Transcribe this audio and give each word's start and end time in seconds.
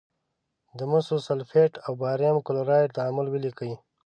د 0.77 0.79
مسو 0.91 1.15
سلفیټ 1.27 1.73
او 1.85 1.91
باریم 2.01 2.35
کلورایډ 2.47 2.89
تعامل 2.97 3.25
ولیکئ. 3.29 3.73